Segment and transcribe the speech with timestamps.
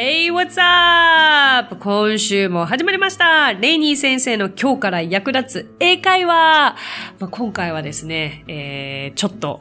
[0.00, 1.74] Hey, what's up?
[1.74, 3.52] 今週も始まりました。
[3.52, 6.76] レイニー先生の今日から役立つ英会話。
[7.18, 9.60] まあ、今回はですね、えー、ちょっと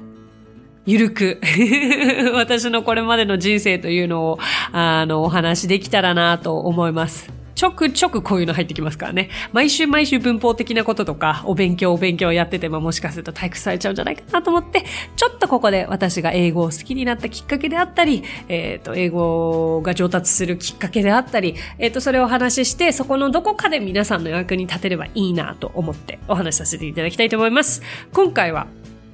[0.85, 1.41] ゆるく
[2.37, 4.39] 私のこれまでの人生というのを、
[4.73, 7.33] あの、お話できたらなと思います。
[7.57, 9.31] ちょくちょくこういうの入ってきますからね。
[9.51, 14.85] 毎週毎週文法的なこととか、お勉強お勉強やっててももしかすると退屈されちゃうんじゃないかなと思って、
[15.15, 27.81] ちょっとここで私が英語を好きになったきっかけであったり、えっ、ー、と、英語が上達するきっかけであったり、えっ、ー、と、それをお話しして、そこのどこかで皆さんの役に立てればいいなと思ってお話しさせていただきたいと思います。
[28.13, 28.67] 今回は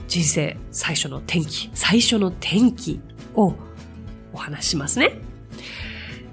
[0.09, 2.99] 人生最初の転機、最初の転機
[3.35, 3.53] を
[4.33, 5.32] お話しますね。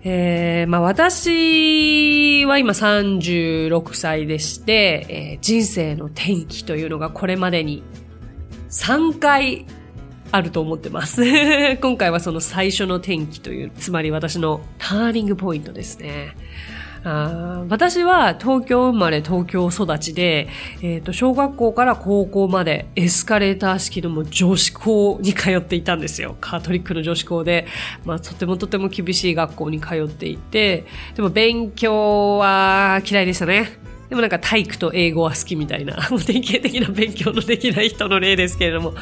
[0.03, 7.83] えー、まあ私は今36歳でして、えー、人生の転機というのがこれまでに
[8.71, 9.67] 3回
[10.33, 11.23] あると思ってます。
[11.81, 16.37] 今回はその最初の転機という、つまり私のターニングポイントですね。
[17.03, 20.49] あ私は東京生まれ東京育ちで、
[20.83, 26.37] えっ、ー、と、小学校から高校までエスカレーター式のもう女子校に通っていたんですよ。
[26.41, 27.67] カートリックの女子校で、
[28.05, 30.85] まあ、とてもとても厳しい学校に通っていて、
[31.15, 33.79] でも勉強は嫌いでしたね。
[34.11, 35.95] でもなんか体育と英語は好きみたいな、
[36.27, 38.95] 典型的な勉強のできない人の例ですけれども。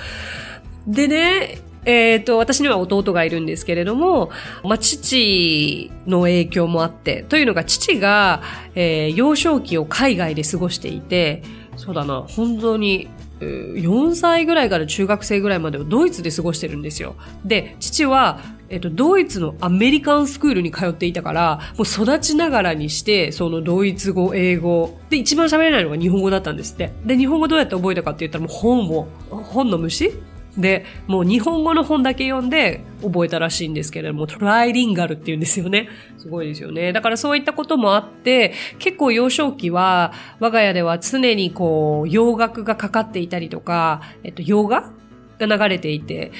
[0.86, 4.30] でね、えっ、ー、と、私には弟がいるんですけれども、
[4.64, 8.42] まあ、父の影響もあって、というのが父が、
[8.74, 11.42] えー、幼少期を海外で過ごしていて、
[11.76, 13.08] そうだな、本当に、
[13.40, 17.14] 4歳ぐらいから中学生ぐらいまでをドイツで過ごしてるんですよ。
[17.44, 24.98] で、父は、えっと、ドイツのアメリカンスクールに通っていたから、もう育ちながらにして、そのドイツ語、英語。
[25.08, 26.92] で、一番喋れないのが日本語だったんですって。
[27.04, 30.12] で、日本語どうやって覚えたかって言ったらもう本を、本の虫
[30.58, 35.88] で、もう日本語の本だけ読んで覚えたらしいんですけれども、トライリンガルって言うんですよね。
[36.18, 36.92] すごいですよね。
[36.92, 44.90] だからそういったこともあって、結構幼少期は、我が家では常にこう、洋楽がかかっていたりとか、えっと、洋画
[45.38, 46.32] が流れていて、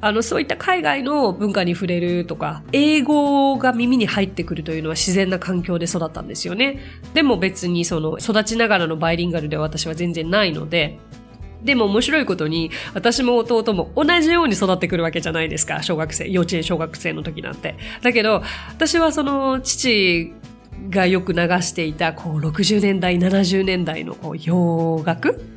[0.00, 6.78] あの、そういった海外の文化に触れるとか、英語が耳に入ってくるというのは自然な環境で育ったんですよね。
[7.12, 10.98] でも別にその、育ちながらのバイリンガルでは私は全然ないので、
[11.64, 15.82] でも面白いことに、私も弟も同じように育ってくるわけじゃないですか。
[15.82, 17.76] 小学生、幼稚園小学生の時なんて。
[18.02, 20.32] だけど、私はその父
[20.90, 25.53] がよく流していた、こう、60年代、70年代のこう洋楽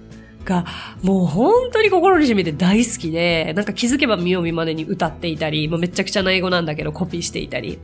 [0.47, 0.65] が、
[1.03, 7.79] もう本当に心に染みて大好きで、なんか気づけば見よう見までに歌っていたり、もうめちゃくちゃな英語なんだけどコピーしていたり、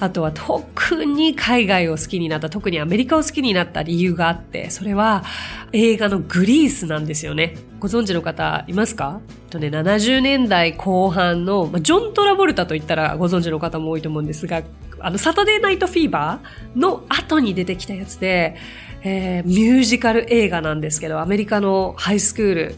[0.00, 5.24] あとは特に海外を好きになった、特にアメリカを好きになった理由があって、それは
[5.72, 7.56] 映画のグリースなんですよね。
[7.78, 9.20] ご存知の方いますか？
[9.50, 14.62] とね、70年代後半の、ジョン・トラボルタと言ったらご存知の方も多いと思うんですが、
[15.00, 18.56] あの、サタデーナイト・フィーバーの後に出てきたやつで、
[19.02, 22.74] えー、ミュージカル映画なんですけど、アメリカのハイスクール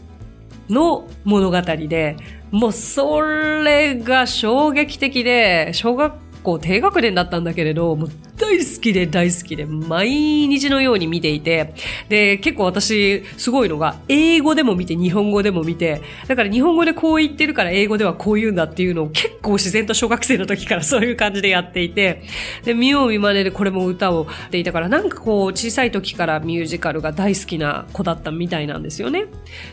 [0.69, 2.17] の物語で、
[2.51, 8.09] もうそれが衝撃的で、小学校低学年だったんだけれど、もう
[8.41, 11.75] 大好きで大好きで、毎日のように見ていて、
[12.09, 22.23] で、結構私、すごいのが、英語でも見て、日本語でも見て、だから日本語でこう言ってるから英語ではこう言うんだっていうのを結構自然と小学生の時から そういう感じでやっていて、
[22.65, 29.25] で、見よう見まねでこれも歌をっていたから、なんかこう、小さい時からミュージカルが大好きな子だったみたいなんですよね。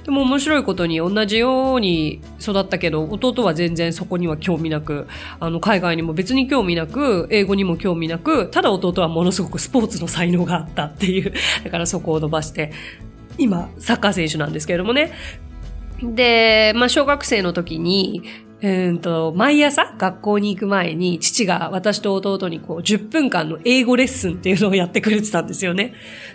[0.05, 5.07] でも面白いことに同じように育ったけど、弟は全然そこには興味なく、
[5.41, 11.33] あの、海外にも別に興味なく、英語にも興味なく、ただ弟はものすごくスポーツの才能があったっていう、
[11.63, 12.73] だからそこを伸ばして、
[13.39, 15.13] 今、サッカー選手なんですけれどもね。
[16.03, 18.21] で、まあ、小学生の時に、
[18.61, 25.95] うんと、毎朝学校に行く前に父が私と弟にこう10分間の英語レッスンっていうのをやってくれてたんですよね。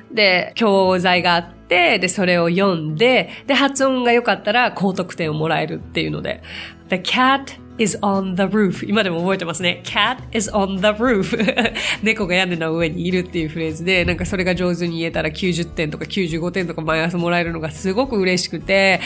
[0.09, 6.41] で、教材があって、で、それを読んで、で、発音が良かったら高得点をもらえるっていうので。
[6.89, 9.81] The cat is on the roof 今でも覚えてますね。
[9.83, 11.35] cat is on the roof
[12.03, 19.01] 猫が屋根の上にいるっていうフレーズで、なんかそれが上手に言えたら90点とか95点とか毎朝もらえるのがすごく嬉しくて、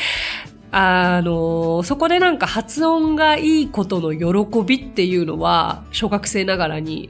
[0.71, 7.09] あの、そこでなんか発音がいいことの喜びっていうのは、小学生ながらに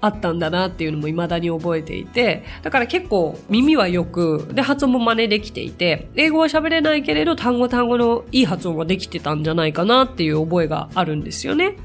[0.00, 11.76] あったんだなっていうのも未だに覚えていて、だから結構耳はよく、で、発音も真似できていて、英語は喋れないけれど、単語単語のいい発音はできてたんじゃないかなっていう覚えがあるんですよね。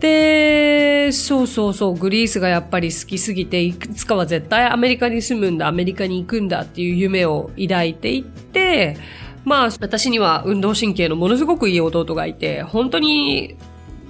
[0.00, 8.96] で、そうそうそう、グリースがやっぱり好きすぎて、いくつかは絶対アメリカに住むんだ、アメリカに行くんだっていう夢を抱いていって、
[9.44, 13.56] まあ、私には運動神経のものすごくいい弟がいて、本当に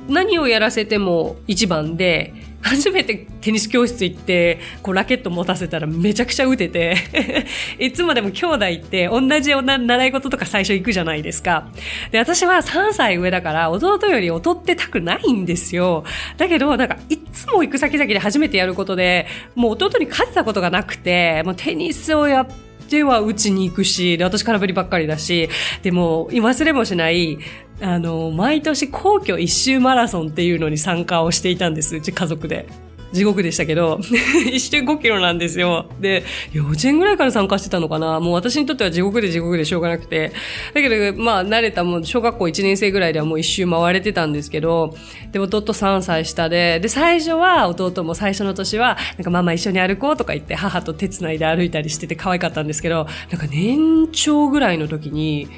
[0.09, 6.97] 何をやらせても一番で、初めてテニス教室行って、こうラケット持たせたらめちゃくちゃ打てて
[7.79, 11.69] いつまでも兄弟って同じ習い事とか最初行くじゃないですか。
[12.11, 16.05] で、私は3歳上だから弟より劣ってたくないんですよ。
[16.37, 25.49] だけど、なんかいつも行く先々で初めてやることで、もう弟に勝てたことがなくて、もうテニスをやってでは打ちに行くし、で、私空振りばっかりだし、
[25.83, 27.39] でも、忘れもしない、
[27.81, 32.67] あの、毎年皇居一周マラソンっていうのに参加をしていたんです、うち家族で。
[33.12, 34.00] 地獄でしたけど、
[34.50, 35.87] 一周5キロなんですよ。
[36.00, 40.32] で、幼稚園ぐらいから参加してたのかなもう私にとっては地獄で地獄でしょうがなくて。
[40.75, 44.94] だけど、まあ、慣れたもう、小学校1年生ぐらいではもう一周回れてたんですけど、
[45.31, 55.49] で、弟3歳下で、で、最初は弟も最初の年は、なんかママ一緒に歩こうとか言って母と手繋いで歩いたりしてて可愛かったんですけど、なんか年長ぐらいの時に、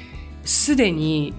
[0.43, 1.33] すでに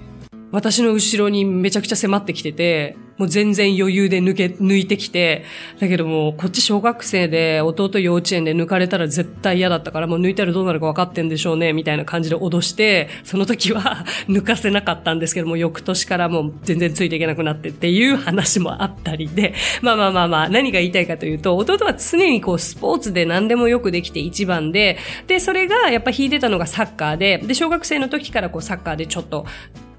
[0.57, 5.45] 私の後ろにめちゃくちゃ迫ってきてて、もう全然余裕で抜け、抜いてきて、
[5.79, 29.45] だけどもう、こっち小学生で、弟幼稚園で抜かれたら絶対嫌だったから、もう抜いたらどうなるか分かってんでしょうね、みたいな感じで脅して、その時は 抜かせなかったんですけども、翌年からもう全然ついていけなくなってっていう話もあったりで、まあまあまあまあ、何が言いたいかというと、弟は常にこう、スポーツで何でもよくできて一番で、で、それがやっぱ引いてたのがサッカーで、で、小学生の時からこう、サッカーでちょっと、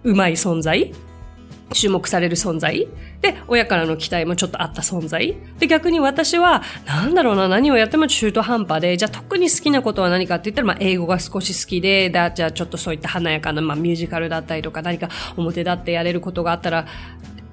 [0.07, 0.93] うまい存在。
[1.73, 2.87] 注目される存在。
[3.21, 5.35] で、親からの期待もちょっとあった存在。
[5.59, 16.85] で、逆に私は、なんだろうな、何をやっても中途半端で、じゃあ特に好きなことは何かって言ったら、まあ、英語が少し好きで、だ、じゃあちょっとそういった華やかな、まあ、ミュージカルだったりとか、何か表立ってやれることがあったら、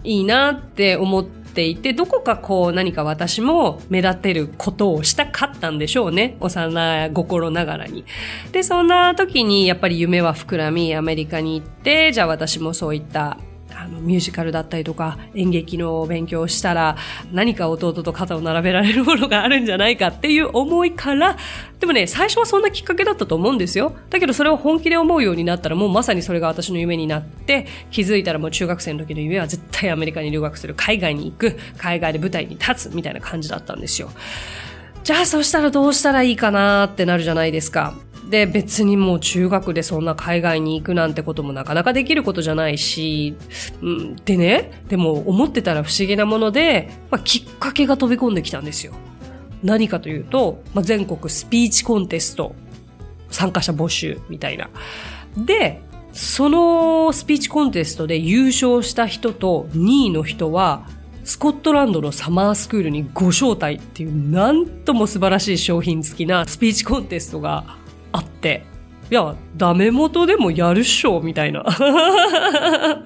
[0.05, 6.37] いいなって思ってていて、どこかこう何か私も目立てることをしたかったんでしょうね。
[6.41, 8.05] 幼心ながらに。
[8.53, 13.39] で、そんな時にやっぱり夢は膨らみ、アメリカに行って、じゃあ私もそういった
[13.85, 16.97] あの、ミュージカルだったりとか、演劇の勉強をしたら、
[17.33, 21.37] 何か弟と肩を並べられるものがあるんじゃないかっていう思いから、
[21.79, 23.95] でもね、最初はそんなきっかけだったと思うんですよ。
[24.09, 34.11] だけどそれを本気で思うようになったら、もうまさにそれが私の夢になって、気づいたらもう中学生の時の夢は絶対アメリカに留学する、海外に行く、海外で舞台に立つ、みたいな感じだったんですよ。
[35.03, 37.95] じゃあそしたらどうしたらいいかなってなるじゃないですか。
[38.29, 43.37] で、別にもう中学でそんな海外に行くなんてこともなかなかできることじゃないし、
[43.83, 48.95] うん、でね、でも思ってたら不思議なもので、まあ、きっかけが飛び込んできたんですよ。
[49.63, 52.55] 何かというと、まあ、全国スピーチコンテスト
[53.31, 54.71] 参加者募集みたいな。
[55.37, 55.83] で、
[56.13, 60.87] そのスピーチコンテストで優勝した人と2位の人は、
[61.25, 67.79] スコットランドのサマースクールにご招待っていう、なんとも素晴らしい商品付きなスピーチコンテストが
[68.15, 68.65] あって、
[69.11, 71.65] いや、ダメ元でもやるっしょ、みたいな。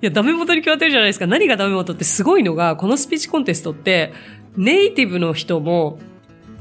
[0.00, 1.26] いや、ダメ元に決まってるじゃないですか。
[1.26, 4.12] 何がダメ元ってすごいのが、このスピーチコンテストって、
[4.56, 5.98] ネイティブの人も、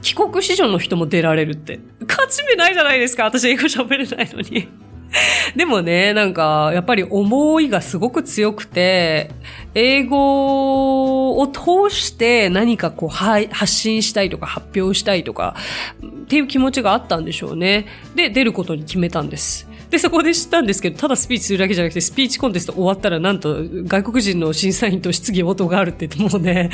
[0.01, 1.79] 帰国子女の人も出られるって。
[2.09, 3.25] 勝ち目ないじゃないですか。
[3.25, 4.67] 私英語喋れないのに。
[5.55, 9.29] でもね、なんか、やっぱり思いがすごく強くて、
[9.73, 15.55] 英語を通して何かこう、発信したいとか発表したいとか、
[16.03, 17.87] っていう気持ちがあったんでしょうね。
[18.15, 19.67] で、出ることに決めたんです。
[19.91, 26.69] で、そこで知ったんですけど、ただスピーチするだけじゃなくて、スピーチコンテスト終わったら、なんと、外国人の審査員と質疑応答があるって言ってもうね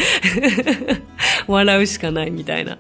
[1.48, 2.78] 笑うしかないみたいな。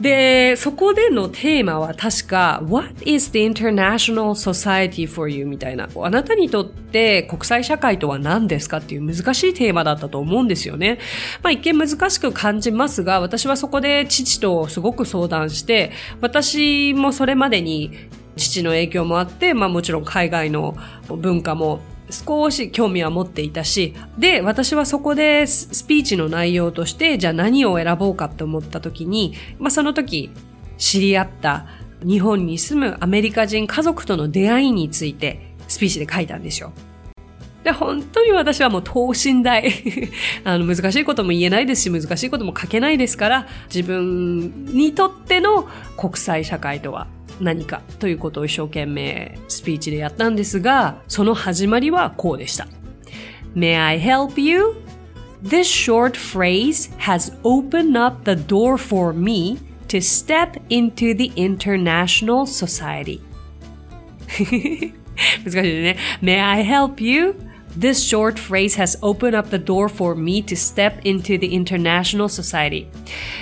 [0.00, 5.44] で、そこでのテーマは確か、What is the international society for you?
[5.44, 5.88] みたいな。
[6.02, 10.98] あなたにとって国際社会とは何ですかっていう難しいテーマだったと思うんですよね。
[11.42, 17.92] まあ一見難しく感じますが、私はそこで父とすごく相談して、私もそれまでに
[18.40, 20.76] 父の影響もあって、まあもちろん海外の
[21.08, 21.80] 文化も
[22.10, 30.30] 少し興味は持っていたし、で、私はそこでスピーチの内容として、じゃあ何を選ぼうかって思った時に、まあその時
[30.76, 31.66] 知り合った
[32.02, 36.72] 日本に住むアメリカ人家族との出会いについてスピーチで書いたんですよ。
[37.62, 39.70] で、本当に私はもう等身大。
[40.44, 45.68] あの、難しいことも言えないですし、難しいことも書けないですから、自分にとっての
[45.98, 47.06] 国際社会とは
[47.40, 52.68] 何かということを一生懸命スピーチでやったんですが、その始まりはこうでした。
[53.54, 54.74] May I help you?
[55.42, 62.46] This short phrase has opened up the door for me to step into the international
[62.46, 63.20] society.
[65.44, 65.96] 難しいね。
[66.22, 67.34] May I help you?
[67.76, 72.28] This short phrase has opened up the door for me to step into the international
[72.28, 72.86] society.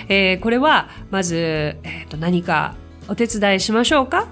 [0.08, 2.76] えー、これは、まず、えー、と何か
[3.08, 4.28] お手伝いしましょうか？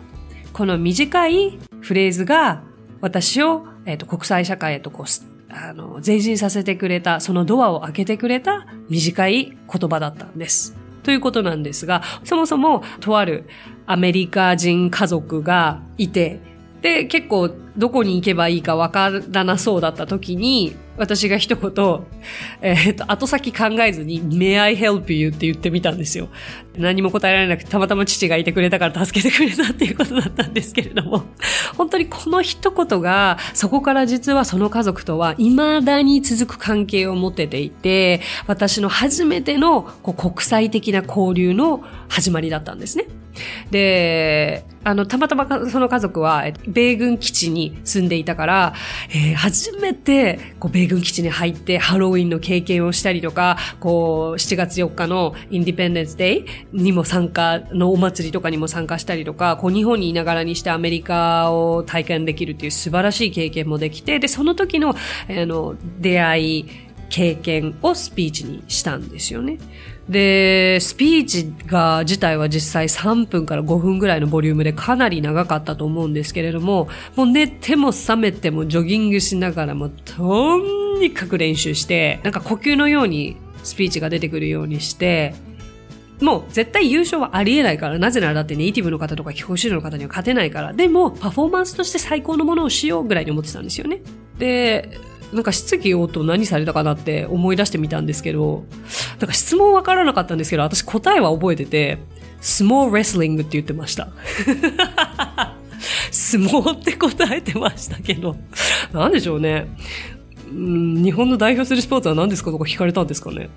[0.52, 2.62] この短いフレーズが
[3.00, 5.06] 私を、えー、と国際社会へとこう
[5.48, 10.76] あの、前進させてくれた、そのドアを開けてくれた短い言葉だったんです。
[11.02, 13.48] ということなんですが、そもそもとある
[13.86, 16.40] アメリカ人家族がいて、
[16.82, 21.72] で、結構どこに行けばいいかわからなそうだった時に、私が一言、
[22.60, 25.28] えっ、ー、と、後先考えずに、May I help you?
[25.28, 26.28] って言ってみたんですよ。
[26.78, 31.24] 何も答えられなくて、たまたま父がいてくれたから助けてくれたっていうことだったんですけれども、
[31.76, 43.04] 本当にこの一言が、そこから実はその家族とは未だに続く関係を持てていて、私の初めてのこう国際的な交流の始まりだったんですね。
[43.70, 48.74] で、あの、たまたまその家族は、米軍基地に住んでいたから、
[49.10, 64.96] えー、初めて、こう、米軍基地に入ってハロウィンの経験をしたりとか、こう、7月4日のインディペンデンスデイにも参加のお祭りとかにも参加したりとか、こう、日本にいながらにしてアメリカを体験できるっていう素晴らしい経験もできて、で、その時の、あ
[65.28, 66.66] の、出会い、
[67.08, 69.58] 経験をスピーチにしたんですよね。
[70.08, 80.58] で、スピーチが自体は実際3分から5分ぐらいのボリュームでかなり長かったと思うんですけれども、もう寝ても覚めてもジョギングしながらもと
[81.00, 85.34] にかく練習して、なんか呼吸のようにスピーチが出てくるようにして、
[86.20, 94.00] もう絶対優勝はありえないから、なぜならだってネイティブの方とか気候指導の方には勝てないから、でもパフォーマンスとして最高のものをしようぐらいに思ってたんですよね。
[94.38, 94.98] で、
[95.32, 98.64] なんか質疑応答何されたかなって思い出してみたんですけど、
[99.18, 101.98] なんか質問わからなかったんですけど、私答えは覚えてて、
[102.40, 104.08] スモーレスリングって言ってました。
[106.10, 108.36] 相撲って答えてましたけど、
[108.92, 109.66] なんでしょうね。
[110.50, 113.50] 日本の代表するスポーツは何ですかとか聞かれたんですかね。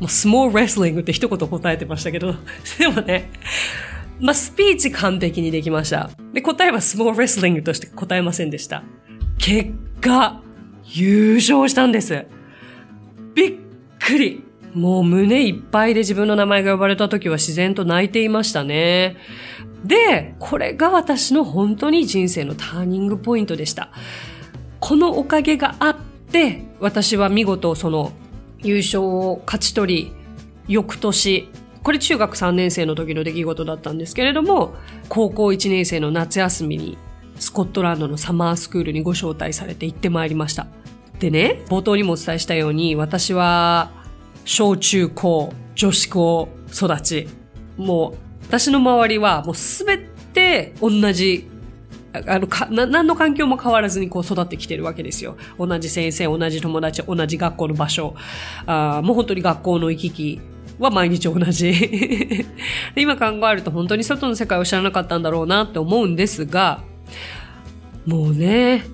[0.00, 2.34] まあ、スモーレスリングって一言答えてましたけど、
[2.78, 3.30] でもね、
[4.20, 6.10] まあ、スピーチ完璧にできました。
[6.32, 8.82] で、答えはスモーレスリングとして答えませんでした。
[9.38, 10.40] 結果、
[10.84, 12.26] 優勝したんです。
[13.34, 13.54] びっ
[13.98, 14.42] くり。
[14.74, 19.16] もう胸いっぱいで自分の名前が呼ばれた時は自然と泣いていましたね。
[19.84, 23.90] で、これが私の本当に人生のターニングポイントでした。
[24.78, 25.96] このおかげがあっ
[26.30, 28.12] て、私は見事その
[28.66, 30.12] 優勝を勝ち取り、
[30.68, 31.48] 翌年、
[31.82, 34.74] これ中学3年生の時の出来事だったんですけれども、
[35.08, 36.98] 高校1年生の夏休みに
[37.38, 40.66] スコットランドのサマースクールにご招待されて行ってまいりました。
[41.20, 43.92] でね、冒頭にもお伝えしたように、私は
[44.44, 47.28] 小中高、女子高育ち、
[47.76, 51.48] もう私の周りはもうすべて同じ
[52.26, 55.36] あの、か、な、何の環境も変わらずにこう育ってきてるわけですよ。
[55.58, 58.14] 同じ先生、同じ友達、同じ学校の場所。
[58.66, 60.40] あもう本当に学校の行き来
[60.78, 61.72] は毎日同じ
[62.96, 66.82] 今考えると本当に外の世界を知らなかったんだろうなって思うんですが、
[68.04, 68.84] もうね、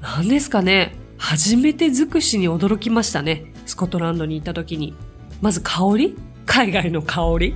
[0.00, 0.96] 何ですかね。
[1.18, 3.52] 初めて尽くしに驚きましたね。
[3.66, 4.94] スコットランドに行った時に。
[5.40, 6.16] まず香り？
[6.46, 7.54] 海外の香り？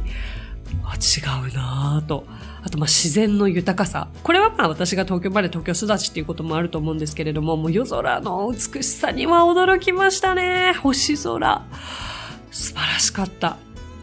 [0.85, 2.27] あ違うなぁと。
[2.67, 4.09] あと、まあ、自然の豊かさ。
[4.25, 10.73] これはまあ私が東京まで東京育ちっていうこともあると思うんですけれども、もう夜空の美しさには驚きましたね。
[10.83, 11.65] 星空。
[12.51, 13.57] 素晴らしかった。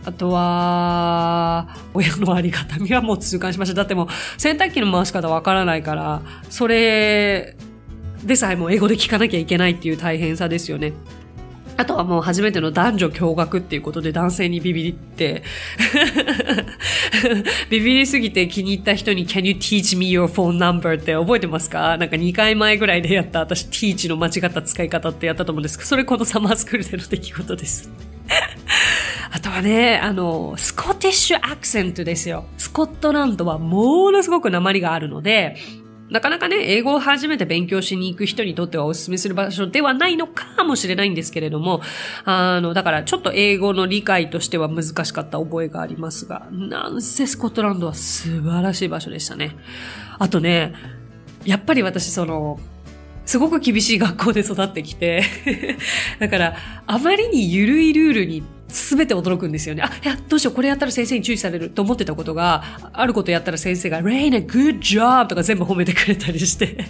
[0.06, 3.76] あとは、親のありがたみはもう痛感しました。
[3.76, 7.58] だってもう、洗濯機の回し方わからないから、それ
[8.24, 10.94] でさえも英語で聞かなきゃいけないっていう大変さですよね。
[11.76, 15.44] あとはもう初めての男女共学っていうことで男性にビビりって、
[17.70, 21.00] ビビりすぎて気に入った人に Can you teach me your phone number?
[21.00, 21.98] って覚えてますか？
[21.98, 27.90] なんか2回前ぐらいでやった私 teach の間違った使い方ってやったと思うんですけど、それこのサマースクールでの出来事です。
[29.32, 32.46] あとはね、あの、スコティッシュアクセントですよ。
[32.58, 35.56] スコットランドはものすごく鉛があるので、
[36.14, 41.82] なかなかね、英語を初めて勉強しに行く人にとってはお勧めする場所ではないのかもしれないんですけれども、
[42.24, 49.56] あの、だからちょっと英語の理解としては難しかった覚えがありますが、なんせスコットランドは素晴らしい場所でしたね。
[50.20, 50.76] あとね、
[51.46, 52.60] やっぱり私その、
[53.26, 55.24] すごく厳しい学校で育ってきて
[56.20, 56.56] だから、
[56.86, 58.44] あまりに緩いルールに
[58.74, 59.84] 全て驚くんですよね。
[59.84, 65.28] あ、いや、どうしよう、これやったら先生に注意されると思ってたことが、あることやったら先生が、レイナ、good job!
[65.28, 66.86] とか全部褒めてくれたりして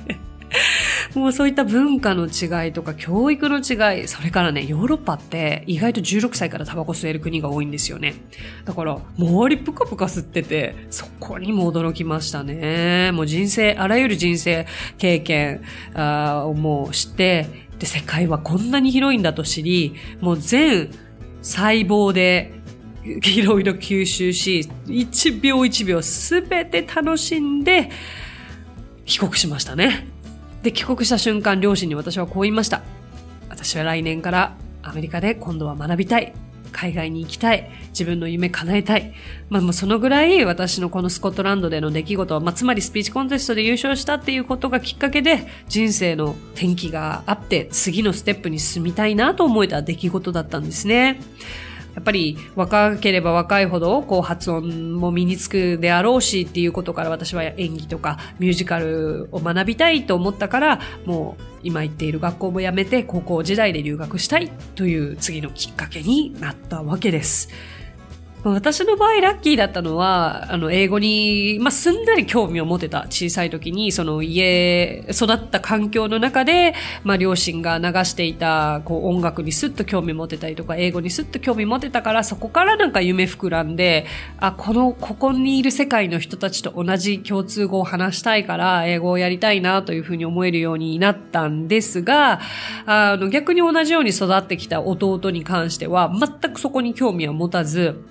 [1.16, 8.16] もうそういった文化の違いとか教育の違い、それからね、ヨーロッパって意外と16歳からタバコ吸える国が多いんですよね。
[8.66, 13.12] だから、周りぷかぷか吸ってて、そこにも驚きましたね。
[13.14, 14.66] もう人生、あらゆる人生
[14.98, 15.62] 経験
[15.98, 17.48] をもう知って、
[17.80, 20.90] で、世界はこんなに広いんだと知り、もう全
[21.44, 22.52] 細胞で
[23.04, 27.92] いろいろ吸収し、1秒1秒すべて楽しんで、
[29.06, 30.08] 帰国しましたね。
[30.64, 32.82] で、帰国した瞬間、両親に私はこう言いました。
[33.50, 36.34] 私は来年からアメリカで今度は学びたい。
[36.84, 37.70] 海外に行きたい。
[37.90, 39.14] 自分の夢叶えたい。
[39.50, 51.22] まあもうそのぐらい私のこのスコットランドでの出来事は、まあつまりスピーチコンテストで優勝したっていうことがきっかけで人生の転機があって次のステップに進みたいなと思えた出来事だったんですね。
[51.96, 67.50] やっぱり若ければ若いほどこう発音も身につくであろうしっていうことから私は演技とかミュージカルを学びたいと思ったからもう今行っている学校も辞めて高校時代で留学したいという次のきっかけになったわけです。
[68.44, 73.04] 私の場合ラッキーだったのは、あの、英語に、まあ、すんなり興味を持てた。
[73.10, 76.74] 小さい時に、その家、育った環境の中で、
[77.06, 84.06] まあ、両親が流していた、こう、音楽にすっと興味持てたりとか、英語にすっと興味持てたから、そこからなんか夢膨らんで、
[84.42, 92.42] あ、この、ここにいる世界の人たちと同じ共通語を話したいから、英語をやりたいなというふうに思えるようになったんですが、
[92.86, 98.04] あの、逆に同じように育ってきた弟に関しては、全くそこに興味は持たず、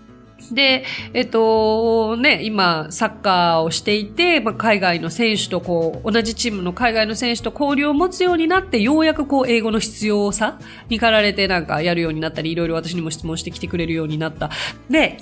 [0.52, 14.50] で、えっと、ね、今、サッカーをしていて、まあ、海外の選手とこう、同じチームの海外の選手と交流を持つようになって、ようやくこう、英語の必要さに駆られてなんかやるようになったり、いろいろ私にも質問してきてくれるようになった。
[14.90, 15.18] で、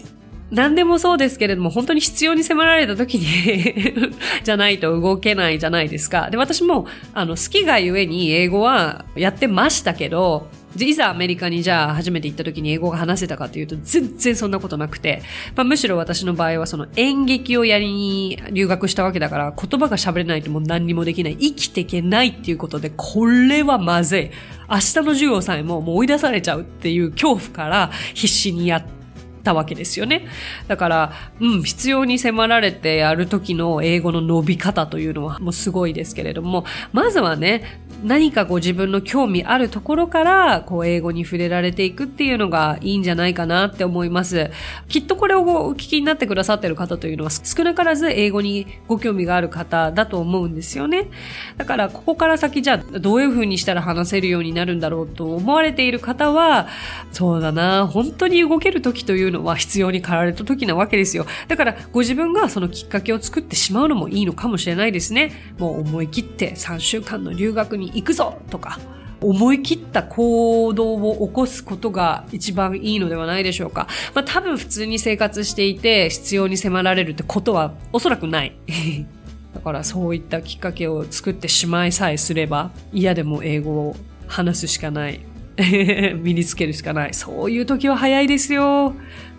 [0.50, 4.10] 何でもそうですけれども、本当に必要に迫られた時に
[4.42, 6.28] じゃないと動けないじゃないですか。
[6.30, 15.22] で、私も、あの、好きがゆえに英語はやってましたけど、いざアメリカにじゃあ初めて行った時に英語が話せたかというと全然そんなことなくて、
[15.56, 21.36] まあ、むしろ私の場合はその演劇をやりに留学したわけだから言葉が喋れないともう何にもできない。
[21.36, 24.30] 生きていけないっていうことでこれはまずい。
[24.68, 29.00] 明日の授業さえももう追い出されちゃうっていう恐怖から必死にやって
[29.42, 30.26] たわけですよね。
[30.68, 44.50] だから、うん、必要に迫られてやる時の英語の伸び方というのはもうすごいですけれども、まずはね、何かこう自分の興味あるところから、こう英語に触れられていくっていうのがいいんじゃないかなって思います。
[44.88, 51.10] きっとこれをお聞きになってくださってる方というのは少なからず英語にご興味がある方だと思うんですよね。
[51.56, 56.68] だからここから先じゃあどういう風にしたら話せるようになるんだろうと思われている方は、
[57.12, 61.26] そうだな、本当に動ける時というのは必要に駆られた時なわけですよ。
[61.48, 65.32] だからご自分がそのきっかけを作ってしまうのもいいのかもしれないですね。
[65.58, 68.78] もう思い切って3週間の留学に行くぞとか、
[69.20, 73.86] 思い切った行動を起こすことが一番いいのではないでしょうか。
[74.14, 78.56] まあ多分普通に生活していて必要に迫られるってことはおそらくない。
[79.54, 85.20] だからそういったきっかけを作ってしまいさえすれば嫌でも英語を話すしかない。
[86.22, 87.14] 身につけるしかない。
[87.14, 88.94] そういう時は早いですよ。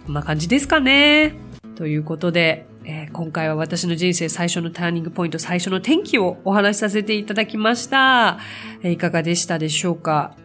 [0.06, 1.34] こんな感じですかね。
[1.76, 8.40] ということで、えー、今回は私の人生最初のターニングポイント、最初の天気をお話しさせていただきました。
[8.82, 10.36] えー、いかがでしたでしょうか？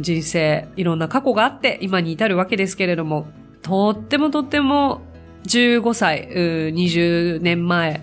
[0.00, 3.26] 人生、いろんな過去があって今に至るわけですけれども、
[3.62, 5.00] とってもとっても
[5.46, 8.02] 15歳、20年前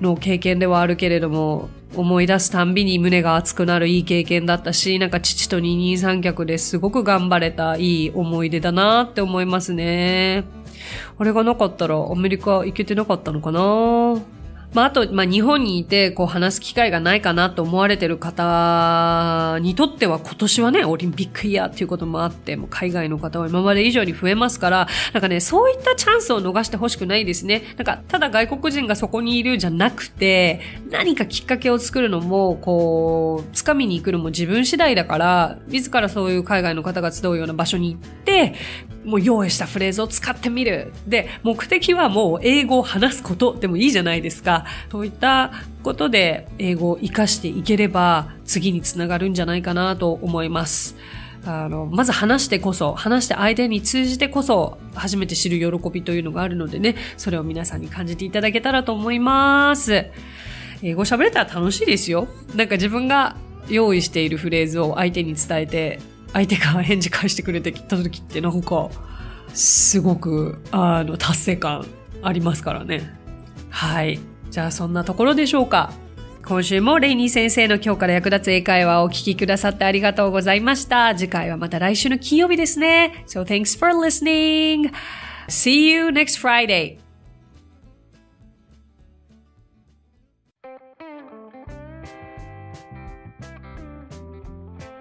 [0.00, 10.44] の経験ではあるけれども、思い出すたんびに胸が熱くなるいい経験だったし、なんか父と二人三脚ですごく頑張れたいい思い出だなって思いますね。
[11.18, 14.20] あれがなかったらアメリカ行けてなかったのかな
[14.74, 27.62] まあ、あと、まあ、日本にいて、こう、話す機会がないかなと思われてる方にとっては、今年はね、オリンピックイヤーっていうこともあって、もう海外の方は今まで以上に増えますから、なんかね、そういったチャンスを逃してほしくないですね。
[27.78, 38.54] なんか、ただ外国人がそこにいるじゃなくて、何かきっかけを作るのも、こう、掴みに行くのも自分次第だから、自らそういう海外の方が集うような場所に行って、
[39.04, 40.92] もう用意したフレーズを使ってみる。
[41.06, 44.57] で、目的はもう英語を話すことでもいいじゃないですか
[44.90, 50.96] そういったことで英語を活かしていければ次につながるんじゃないかなと思います。
[51.46, 60.06] あの、まず話してこそ、話して相手に通じてこそ、初めて知る喜びというのがあるのでね、それを皆さんに感じていただけたらと思います。
[60.82, 62.28] 英語喋れたら楽しいですよ。
[62.54, 63.36] なんか自分が
[63.68, 66.00] 用意しているフレーズを相手に伝えて、
[66.32, 68.90] 相手が返事返してくれてきた時ってなんか、
[69.54, 71.86] すごく、あの、達成感
[72.22, 73.14] ありますからね。
[73.70, 74.18] はい。
[74.50, 75.92] じゃあそんなところでしょうか。
[76.44, 81.14] 今週もレイニー先生の今日から役立つ英会話をお聞きくださってありがとうございました。
[81.14, 83.24] 次回はまた来週の金曜日ですね。
[83.26, 84.90] So thanks for listening.
[85.48, 86.98] See you next Friday.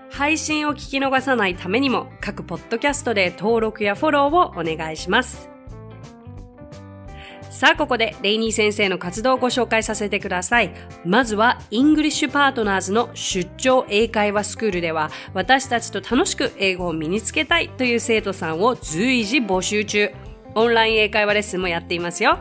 [0.09, 5.56] 配信を聞き逃さないためにも各ポッドキャストで登録やフォローをお願いします。
[7.57, 10.75] さあ、ここでレイニー先生の活動をご紹介させてください。
[11.03, 20.11] まずは、 English Partners の出張英会話スクールでは、私たちと楽しく英語を身につけたいという生徒さんを随時募集中。
[20.53, 22.37] オンライン英会話レッスンもやっていますよ。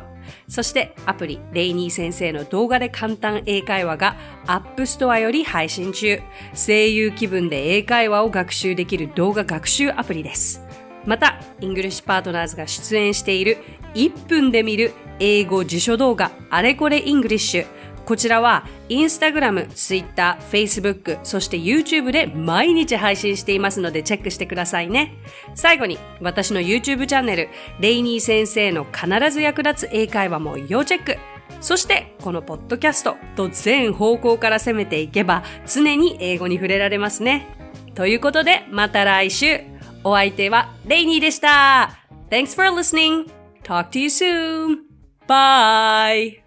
[0.49, 6.21] そしてアプリレイニー先生の動画で簡単英会話が App Store より配信中。
[6.53, 10.66] 声優気分で英会話を学習できる動画学習アプリです。
[11.07, 13.59] また、 English Partners が出演している
[13.95, 17.67] 1分で見る英語辞書動画あれこれ English
[18.07, 25.17] こちらはインスタグラム、ツイッター、フェイスブック、そして YouTube で毎日配信していますのでチェックしてくださいね。
[25.57, 27.49] 最後に私の YouTube チャンネル、
[27.81, 31.19] レイニー先生の必ず役立つ英会話も要チェック。
[31.61, 37.49] そしてこのポッドキャストと全方向から攻めていけば常に英語に触れられますね。
[37.97, 39.76] ということでまた来週。
[40.06, 41.98] お相手はレイニーでした。
[42.30, 43.30] Thanks for listening.
[43.64, 44.80] Talk to you soon.
[45.28, 46.42] Bye.